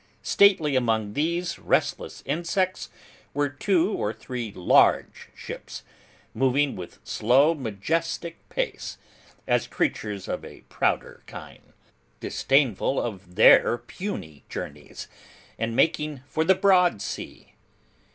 Stately 0.23 0.75
among 0.75 1.13
these 1.13 1.59
restless 1.59 2.23
Insects, 2.25 2.89
were 3.35 3.49
two 3.49 3.93
or 3.93 4.11
three 4.11 4.51
large 4.51 5.29
ships, 5.35 5.83
moving 6.33 6.75
with 6.75 6.97
slow 7.03 7.53
majestic 7.53 8.37
pace, 8.49 8.97
as 9.47 9.67
creatures 9.67 10.27
of 10.27 10.43
a 10.43 10.61
prouder 10.69 11.21
kind, 11.27 11.73
disdainful 12.19 12.99
of 12.99 13.35
their 13.35 13.77
puny 13.77 14.43
journeys, 14.49 15.07
and 15.59 15.75
making 15.75 16.23
for 16.27 16.43
the 16.43 16.55
broad 16.55 16.99
sea. 16.99 17.53